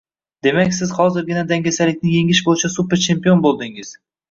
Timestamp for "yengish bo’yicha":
2.15-2.73